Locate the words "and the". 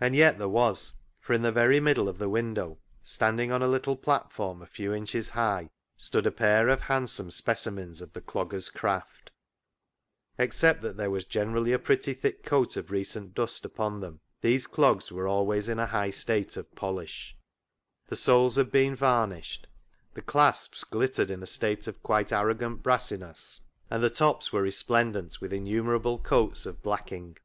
23.92-24.10